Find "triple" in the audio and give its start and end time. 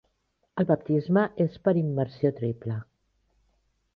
2.41-2.81